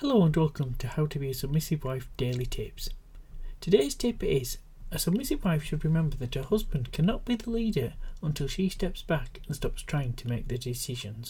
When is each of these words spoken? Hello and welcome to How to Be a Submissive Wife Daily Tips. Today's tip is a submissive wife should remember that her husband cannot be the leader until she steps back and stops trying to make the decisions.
Hello 0.00 0.24
and 0.24 0.34
welcome 0.34 0.76
to 0.78 0.88
How 0.88 1.04
to 1.04 1.18
Be 1.18 1.28
a 1.28 1.34
Submissive 1.34 1.84
Wife 1.84 2.08
Daily 2.16 2.46
Tips. 2.46 2.88
Today's 3.60 3.94
tip 3.94 4.24
is 4.24 4.56
a 4.90 4.98
submissive 4.98 5.44
wife 5.44 5.62
should 5.62 5.84
remember 5.84 6.16
that 6.16 6.36
her 6.36 6.42
husband 6.42 6.90
cannot 6.90 7.26
be 7.26 7.34
the 7.34 7.50
leader 7.50 7.92
until 8.22 8.48
she 8.48 8.70
steps 8.70 9.02
back 9.02 9.42
and 9.46 9.54
stops 9.54 9.82
trying 9.82 10.14
to 10.14 10.26
make 10.26 10.48
the 10.48 10.56
decisions. 10.56 11.18